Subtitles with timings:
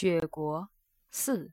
[0.00, 0.70] 雪国
[1.10, 1.52] 四，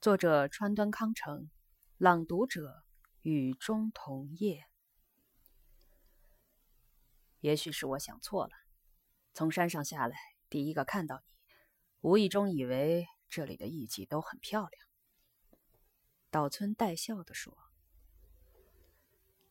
[0.00, 1.50] 作者川端康成，
[1.98, 2.84] 朗读者
[3.22, 4.64] 雨中桐叶。
[7.40, 8.52] 也许是我想错了，
[9.34, 10.16] 从山上下来，
[10.48, 11.34] 第一个看到你，
[12.02, 14.86] 无意中以为这里的艺妓都很漂亮。
[16.30, 17.58] 岛村带笑地说：“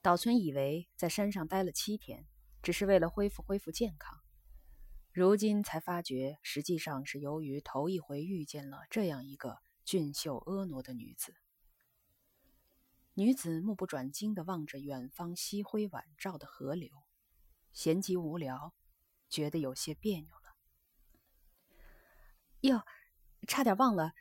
[0.01, 2.25] 岛村以为在山上待了七天，
[2.63, 4.17] 只是为了恢复恢复健康。”
[5.15, 11.33] 如今才发觉，实际上是由于头一回遇见了这样一个俊秀婀娜的女子。
[13.13, 16.89] 女子目不转睛地望着远方夕辉晚照的河流，
[17.71, 18.73] 闲极无聊，
[19.29, 20.57] 觉得有些别扭了。
[22.59, 22.83] 哟，
[23.47, 24.11] 差点忘了，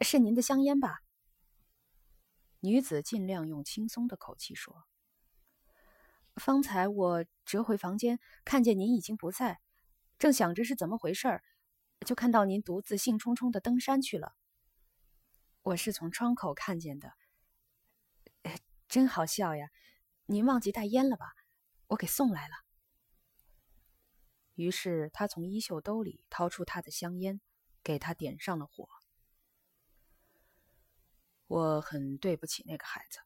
[0.00, 1.02] 是您的香烟吧？
[2.60, 4.86] 女子尽量用轻松的口气说
[6.36, 9.60] ：“方才我折回房间，看见您已经不在。”
[10.18, 11.44] 正想着是怎么回事儿，
[12.06, 14.34] 就看到您独自兴冲冲的登山去了。
[15.62, 17.12] 我是从窗口看见的，
[18.88, 19.68] 真好笑呀！
[20.26, 21.34] 您忘记带烟了吧？
[21.88, 22.54] 我给送来了。
[24.54, 27.40] 于是他从衣袖兜里掏出他的香烟，
[27.82, 28.88] 给他点上了火。
[31.46, 33.18] 我很对不起那个孩子。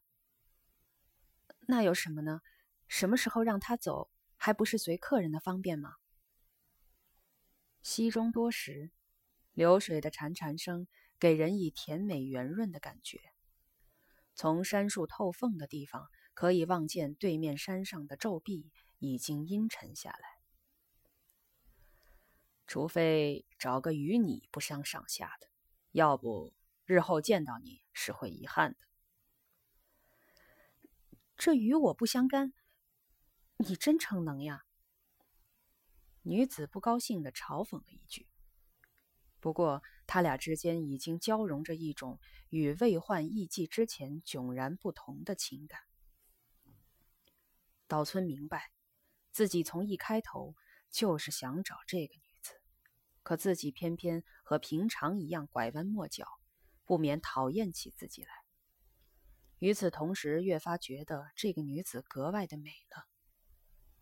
[1.67, 2.41] 那有什么呢？
[2.87, 5.95] 什么时候让他走，还不是随客人的方便吗？
[7.83, 8.91] 溪中多石，
[9.53, 10.87] 流水的潺潺声
[11.19, 13.19] 给人以甜美圆润的感觉。
[14.35, 20.19] 从杉树透缝的地方，可以望见对面山上的皱壁已经阴沉下来。
[22.67, 25.47] 除非找个与你不相上下的，
[25.91, 26.53] 要不
[26.85, 28.77] 日后见到你是会遗憾的。
[31.35, 32.53] 这与我不相干，
[33.57, 34.63] 你真逞能呀！
[36.23, 38.27] 女子不高兴地嘲讽了一句。
[39.39, 42.19] 不过，他俩之间已经交融着一种
[42.49, 45.79] 与未换艺妓之前迥然不同的情感。
[47.87, 48.71] 岛村明白，
[49.31, 50.55] 自己从一开头
[50.91, 52.53] 就是想找这个女子，
[53.23, 56.27] 可自己偏偏和平常一样拐弯抹角，
[56.85, 58.29] 不免讨厌起自己来。
[59.57, 63.10] 与此同时，越发觉得这个女子格外的美了。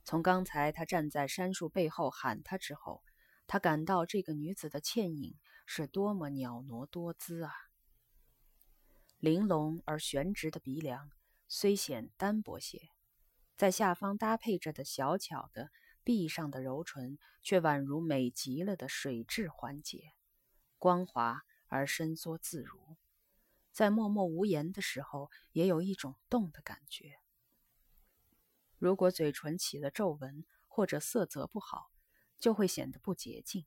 [0.09, 3.03] 从刚才他站在杉树背后喊他之后，
[3.45, 5.37] 他感到这个女子的倩影
[5.67, 7.53] 是多么袅娜多姿啊！
[9.19, 11.11] 玲珑而悬直的鼻梁
[11.47, 12.89] 虽显单薄些，
[13.55, 15.69] 在下方搭配着的小巧的
[16.03, 20.13] 臂上的柔唇，却宛如美极了的水质环节，
[20.79, 22.97] 光滑而伸缩自如，
[23.71, 27.13] 在默默无言的时候，也有一种动的感觉。
[28.79, 31.91] 如果嘴唇起了皱纹，或者色泽不好，
[32.39, 33.65] 就会显得不洁净。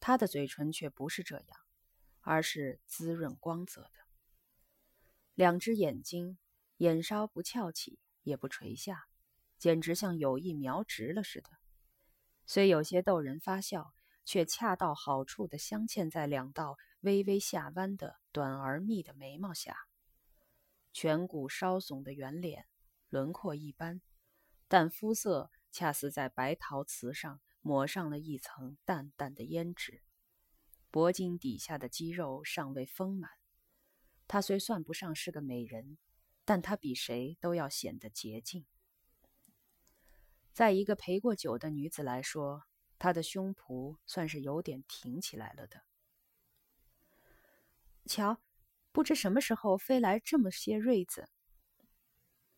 [0.00, 1.58] 他的嘴唇却不是这样，
[2.20, 3.90] 而是滋润光泽的。
[5.34, 6.36] 两只眼睛，
[6.78, 9.06] 眼梢不翘起，也不垂下，
[9.56, 11.50] 简直像有意描直了似的。
[12.44, 19.76] 虽有些逗人发笑，却恰到好处地镶嵌在两道微微下弯的短而密的眉毛下。
[20.92, 22.66] 颧骨稍耸的圆脸。
[23.12, 24.00] 轮廓一般，
[24.68, 30.02] 但肤色恰似在白陶瓷上抹上了一层淡淡的胭脂。
[30.90, 33.30] 脖颈底下的肌肉尚未丰满。
[34.26, 35.98] 她虽算不上是个美人，
[36.46, 38.64] 但她比谁都要显得洁净。
[40.54, 42.62] 在一个陪过酒的女子来说，
[42.98, 45.82] 她的胸脯算是有点挺起来了的。
[48.06, 48.40] 瞧，
[48.90, 51.28] 不知什么时候飞来这么些瑞子。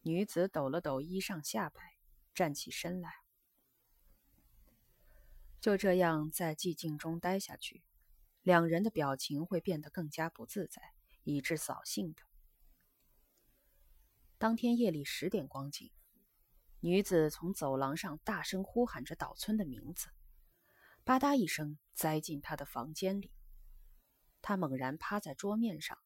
[0.06, 1.96] 女子抖了抖衣上下摆，
[2.34, 3.10] 站起身来。
[5.62, 7.82] 就这样在寂静中待下去，
[8.42, 10.92] 两人的表情会变得更加不自在，
[11.22, 12.22] 以致扫兴的。
[14.36, 15.90] 当天夜里十点光景，
[16.80, 20.10] 女子从走廊上大声呼喊着岛村的名字，
[21.02, 23.32] 吧嗒一声栽进他的房间里。
[24.42, 25.98] 他猛然趴在桌面上，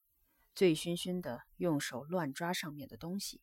[0.55, 3.43] 醉醺醺的用手乱抓上面的东西。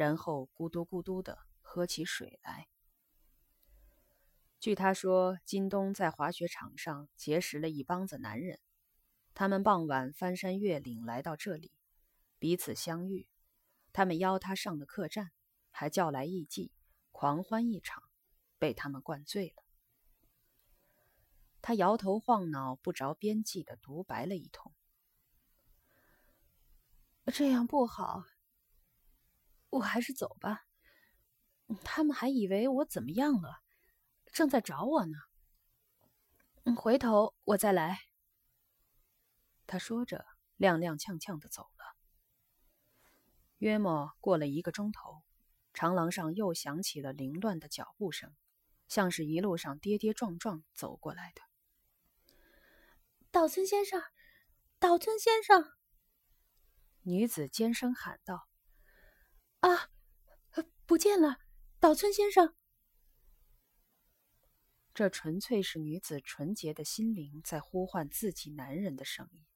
[0.00, 2.68] 然后咕嘟咕嘟的喝起水来。
[4.58, 8.58] 据他说，金东在滑雪场上结识了一帮子男人，
[9.34, 11.70] 他们傍晚翻山越岭来到这里，
[12.38, 13.28] 彼此相遇。
[13.92, 15.32] 他们邀他上了客栈，
[15.70, 16.70] 还叫来艺妓，
[17.12, 18.02] 狂欢一场，
[18.58, 19.62] 被他们灌醉了。
[21.60, 24.72] 他摇头晃脑、不着边际的独白了一通。
[27.26, 28.24] 这样不好。
[29.70, 30.66] 我还是走吧，
[31.84, 33.62] 他们还以为我怎么样了，
[34.32, 35.16] 正在找我呢。
[36.76, 38.00] 回头我再来。
[39.66, 40.26] 他说着，
[40.58, 41.96] 踉踉跄跄的走了。
[43.58, 45.22] 约莫过了一个钟头，
[45.72, 48.34] 长廊上又响起了凌乱的脚步声，
[48.88, 51.42] 像是一路上跌跌撞撞走过来的。
[53.30, 54.02] 岛村先生，
[54.80, 55.72] 岛村先生！
[57.02, 58.48] 女子尖声喊道
[59.60, 59.90] ：“啊，
[60.86, 61.38] 不见了，
[61.78, 62.54] 岛村先生！”
[64.92, 69.46] 这纯粹是女子纯洁的心灵在呼唤自己男人的声音。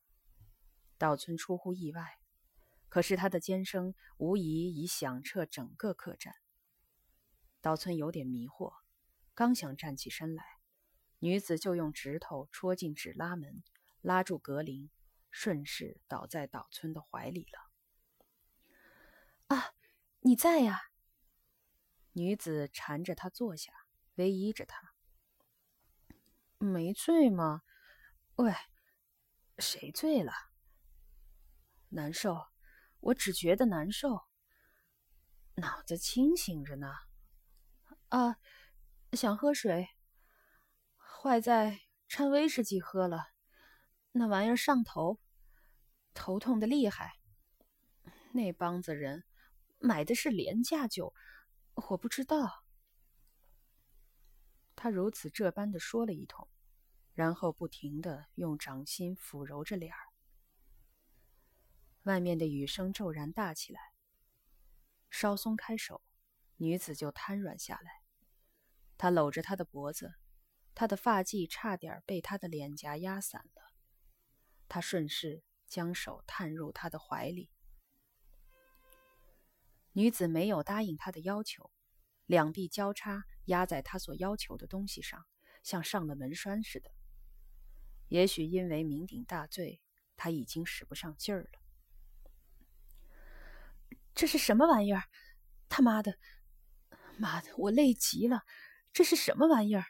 [0.96, 2.18] 岛村出乎意外，
[2.88, 6.34] 可是他的尖声无疑已响彻整个客栈。
[7.60, 8.72] 岛村有点迷惑，
[9.34, 10.44] 刚想站起身来，
[11.18, 13.64] 女子就用指头戳进纸拉门，
[14.00, 14.88] 拉住格林，
[15.30, 17.73] 顺势倒在岛村的怀里了。
[20.26, 20.84] 你在呀！
[22.12, 23.70] 女子缠着他坐下，
[24.16, 24.94] 偎依着他。
[26.56, 27.60] 没醉吗？
[28.36, 28.54] 喂，
[29.58, 30.32] 谁醉了？
[31.90, 32.46] 难受，
[33.00, 34.22] 我只觉得难受。
[35.56, 36.90] 脑子清醒着呢。
[38.08, 38.38] 啊，
[39.12, 39.90] 想喝水。
[40.96, 43.26] 坏在掺威士忌喝了，
[44.12, 45.20] 那玩意儿上头，
[46.14, 47.18] 头痛的厉害。
[48.32, 49.22] 那帮子人
[49.84, 51.12] 买的是廉价酒，
[51.74, 52.64] 我不知道。
[54.74, 56.48] 他如此这般的说了一通，
[57.12, 60.00] 然后不停的用掌心抚揉着脸儿。
[62.04, 63.92] 外面的雨声骤然大起来，
[65.10, 66.02] 稍松开手，
[66.56, 68.02] 女子就瘫软下来。
[68.96, 70.14] 他搂着她的脖子，
[70.74, 73.74] 她的发髻差点被他的脸颊压散了。
[74.66, 77.50] 他顺势将手探入她的怀里，
[79.96, 81.70] 女子没有答应他的要求，
[82.26, 85.24] 两臂交叉压在他所要求的东西上，
[85.62, 86.90] 像上了门栓似的。
[88.08, 89.80] 也许因为酩酊大醉，
[90.16, 91.60] 他已经使不上劲儿了。
[94.16, 95.04] 这是什么玩意儿？
[95.68, 96.18] 他妈的，
[97.16, 98.42] 妈的，我累极了！
[98.92, 99.84] 这是什么玩意儿？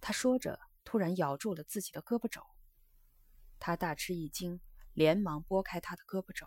[0.00, 2.40] 他说着，突然咬住了自己的胳膊肘。
[3.58, 4.60] 他大吃一惊，
[4.92, 6.46] 连忙拨开他的胳膊肘，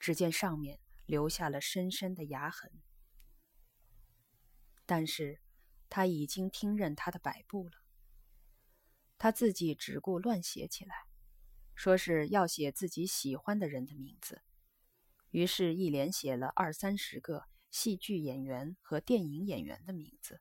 [0.00, 2.70] 只见上面留下了深深的牙痕。
[4.86, 5.40] 但是
[5.88, 7.78] 他已经听任他的摆布了。
[9.16, 10.94] 他自己只顾乱写起来，
[11.74, 14.42] 说是要写自己喜欢的人的名字。
[15.30, 20.40] 于是，一连写了二三十个戏剧演员和电影演员的名字，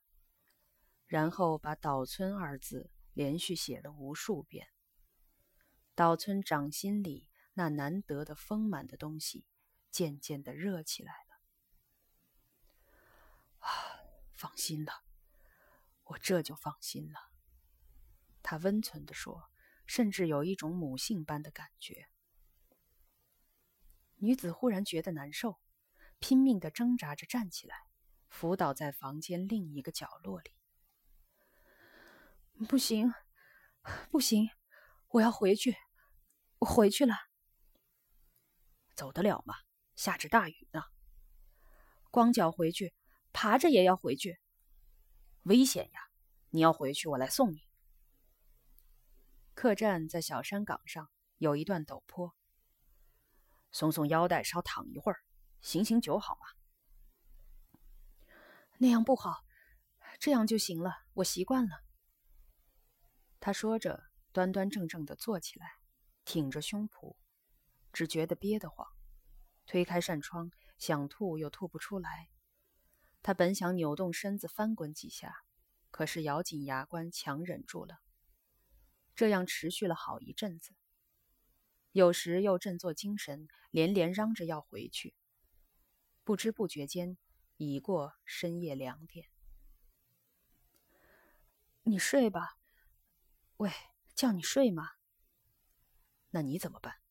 [1.08, 4.68] 然后把“岛村”二字连续写了无数遍。
[5.96, 9.46] 岛村掌心里那难得的丰满的东西，
[9.94, 11.38] 渐渐的热起来了。
[13.60, 13.70] 啊，
[14.32, 15.04] 放心了，
[16.06, 17.30] 我这就放心了。
[18.42, 19.52] 他温存的说，
[19.86, 22.10] 甚至有一种母性般的感觉。
[24.16, 25.62] 女子忽然觉得难受，
[26.18, 27.86] 拼命的挣扎着站起来，
[28.30, 30.56] 伏倒在房间另一个角落里。
[32.68, 33.14] 不行，
[34.10, 34.50] 不行，
[35.10, 35.78] 我要回去，
[36.60, 37.16] 我回去了。
[38.96, 39.56] 走得了吗？
[40.04, 40.84] 下着大雨呢。
[42.12, 42.94] 光脚回去，
[43.32, 44.38] 爬着也要回去，
[45.44, 46.10] 危险呀！
[46.50, 47.62] 你要回去，我来送你。
[49.54, 52.36] 客栈在小山岗上，有一段陡坡。
[53.72, 55.24] 松松腰带，稍躺一会儿，
[55.62, 56.48] 醒醒酒好吗？
[58.80, 59.46] 那样不好，
[60.20, 61.82] 这样就行了，我习惯了。
[63.40, 65.78] 他说着，端端正正的坐起来，
[66.26, 67.16] 挺着胸脯，
[67.94, 68.86] 只觉得憋得慌，
[69.66, 72.30] 推开扇窗，想吐又吐不出来。
[73.22, 75.44] 他本想扭动身子翻滚几下，
[75.92, 78.02] 可是咬紧牙关，强忍住了。
[79.16, 80.76] 这样持续了好一阵子。
[81.92, 85.16] 有时又振作精神，连连嚷着要回去。
[86.24, 87.18] 不知不觉间，
[87.58, 89.30] 已过深夜两点。
[91.84, 92.58] 你睡吧。
[93.58, 93.72] 喂，
[94.16, 94.94] 叫你睡吗？
[96.32, 97.03] 那你怎么办？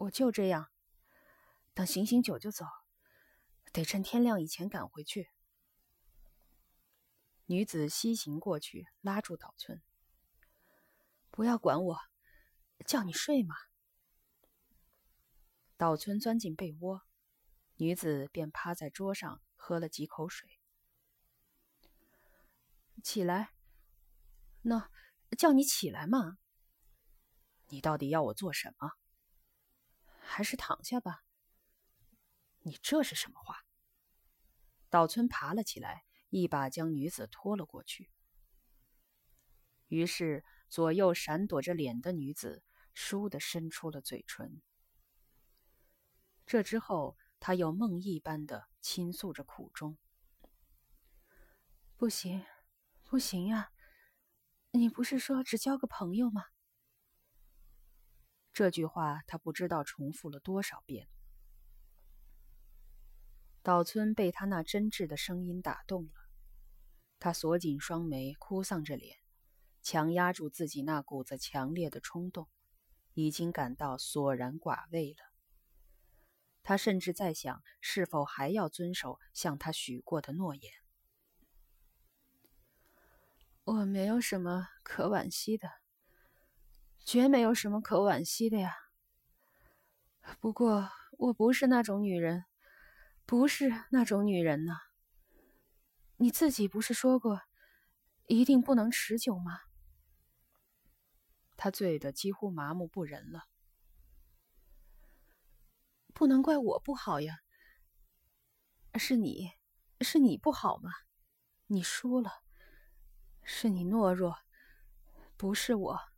[0.00, 0.70] 我就这样，
[1.74, 2.64] 等醒醒酒就走，
[3.70, 5.28] 得趁天亮以前赶回去。
[7.44, 9.82] 女子西行过去，拉住岛村
[11.30, 11.98] ：“不要管我。”
[12.86, 13.54] 叫你睡嘛？
[15.76, 17.02] 岛村钻进被窝，
[17.74, 20.48] 女子便趴在桌上喝了几口水。
[23.02, 23.52] 起来，
[24.62, 24.90] 那
[25.36, 26.38] 叫你起来嘛。
[27.66, 28.92] 你到底要我做什么？
[30.30, 31.24] 还是躺下吧。
[32.60, 33.64] 你这是什么话？
[34.88, 38.10] 岛村爬了起来，一把将女子拖了过去。
[39.88, 42.62] 于是，左右闪躲着脸的女子
[42.94, 44.62] 倏地伸出了嘴唇。
[46.46, 49.98] 这之后，他又梦呓般的倾诉着苦衷
[51.96, 52.44] ：“不行，
[53.02, 53.72] 不行呀！
[54.72, 56.44] 你不是说只交个朋友吗？”
[58.60, 61.08] 这句话他不知道重复了多少遍。
[63.62, 66.12] 岛村被他那真挚的声音打动了，
[67.18, 69.16] 他锁紧双眉，哭丧着脸。
[69.80, 72.50] 强压住自己那股子强烈的冲动，
[73.14, 75.24] 已经感到索然寡味了。
[76.62, 80.70] 他甚至在想，是否还要遵守向他许过的诺言。
[83.64, 85.70] 我没有什么可惋惜的，
[87.04, 88.74] 绝没有什么可惋惜的呀。
[90.38, 92.44] 不过，我不是那种女人，
[93.26, 94.76] 不是那种女人呢。
[96.16, 97.42] 你自己不是说过，
[98.26, 99.60] 一定不能持久吗？
[101.56, 103.44] 他醉得几乎麻木不仁了。
[106.14, 107.40] 不能怪我不好呀，
[108.94, 109.52] 是你，
[110.00, 110.90] 是你不好吗？
[111.66, 112.42] 你输了，
[113.42, 114.38] 是你懦弱，
[115.36, 116.09] 不是我。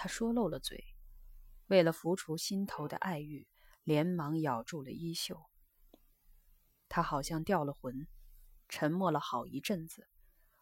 [0.00, 0.94] 他说漏了嘴，
[1.66, 3.48] 为了拂除心头的爱欲，
[3.82, 5.50] 连忙咬住了衣袖。
[6.88, 8.06] 他好像掉了魂，
[8.68, 10.06] 沉默了好一阵子，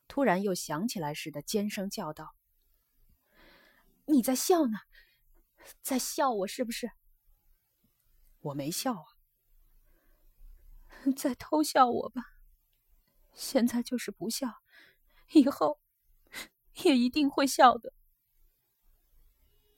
[0.09, 2.35] 突然又想起来似的，尖声叫道。
[4.07, 4.79] 你在笑呢，
[5.83, 6.93] 在笑我是不是？
[8.41, 9.05] 我没笑啊，
[11.15, 12.39] 在偷笑我吧。
[13.35, 14.63] 现在就是不笑，
[15.33, 15.79] 以后
[16.85, 17.93] 也一定会笑的。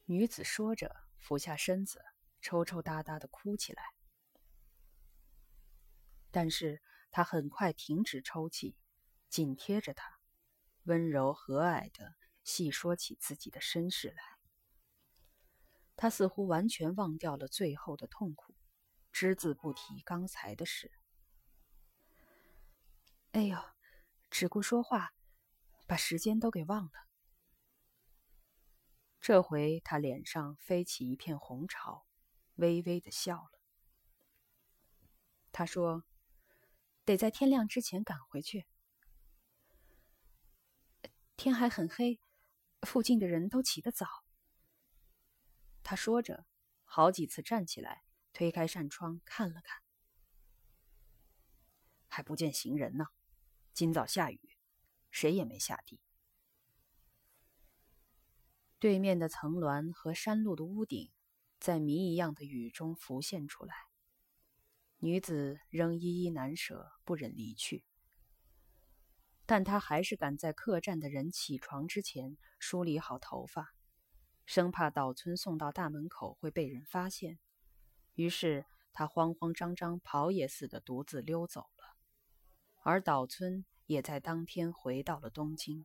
[0.08, 2.02] 女子说着，俯下身子，
[2.40, 3.82] 抽抽搭搭的哭起来。
[6.30, 8.76] 但是她很快停止抽泣，
[9.28, 10.18] 紧贴着他，
[10.84, 12.16] 温柔和蔼的。
[12.44, 14.22] 细说起自己的身世来，
[15.96, 18.54] 他似乎完全忘掉了最后的痛苦，
[19.12, 20.90] 只字不提刚才的事。
[23.32, 23.58] 哎呦，
[24.30, 25.12] 只顾说话，
[25.86, 27.07] 把时间都给忘了。
[29.20, 32.06] 这回他脸上飞起一片红潮，
[32.54, 33.60] 微微的笑了。
[35.52, 36.04] 他说
[37.04, 38.66] ：“得在天亮之前赶回去，
[41.36, 42.20] 天还很黑。”
[42.82, 44.06] 附近的人都起得早。
[45.82, 46.46] 他说着，
[46.84, 49.82] 好几次站起来，推开扇窗看了看，
[52.06, 53.06] 还不见行人呢。
[53.74, 54.56] 今早下雨，
[55.10, 56.00] 谁也没下地。
[58.80, 61.10] 对面的层峦和山路的屋顶，
[61.58, 63.74] 在谜一样的雨中浮现出来。
[64.98, 67.84] 女子仍依依难舍，不忍离去。
[69.46, 73.74] 但她还是赶在客栈的人起床之前梳理好头发，
[74.44, 77.38] 生怕岛村送到大门口会被人发现。
[78.14, 81.96] 于是她慌慌张张跑也似的独自溜走了，
[82.82, 85.84] 而岛村也在当天回到了东京。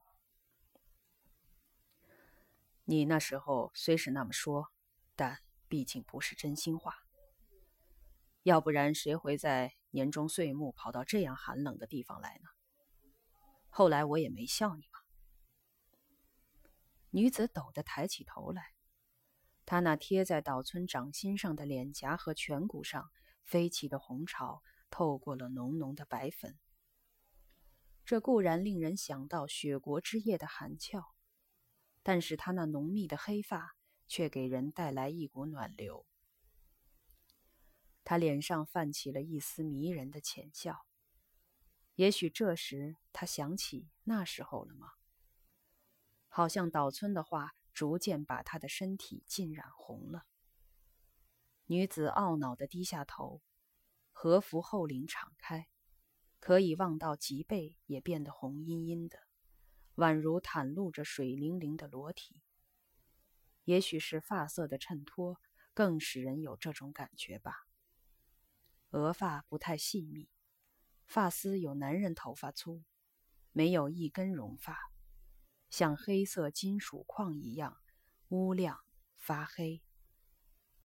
[2.86, 4.72] 你那时候虽是那么说，
[5.16, 6.96] 但毕竟不是真心话。
[8.44, 12.50] 要不然谁会在年终岁末跑到这样寒冷的地方来呢？
[13.70, 15.00] 后来我也没笑你嘛。
[17.12, 18.74] 女子抖得抬起头来，
[19.66, 23.10] 她那贴在岛村掌心上的脸颊和颧骨上
[23.46, 26.60] 飞起的红潮，透过了浓浓的白粉。
[28.04, 31.13] 这固然令人想到雪国之夜的寒峭，
[32.04, 33.76] 但是她那浓密的黑发
[34.08, 36.06] 却给人带来一股暖流。
[38.04, 40.86] 她脸上泛起了一丝迷人的浅笑。
[41.96, 44.94] 也许这时他想起那时候了吗？
[46.28, 50.26] 好像岛村的话逐渐把他的身体浸染红了。
[51.68, 53.44] 女子懊恼地低下头，
[54.12, 55.70] 和服后领敞开，
[56.40, 59.28] 可以望到脊背也变得红殷殷的，
[59.96, 62.42] 宛如袒露着水灵灵的裸体。
[63.66, 65.40] 也许是发色的衬托，
[65.74, 67.68] 更使人有这种感觉吧。
[68.90, 70.30] 额发不太细密。
[71.06, 72.84] 发丝有男人头发粗，
[73.52, 74.80] 没有一根绒发，
[75.70, 77.78] 像黑色金属矿一样
[78.30, 78.80] 乌亮
[79.18, 79.84] 发黑。